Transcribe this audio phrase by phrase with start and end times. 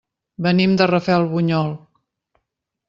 [0.45, 1.71] Venim de Rafelbunyol.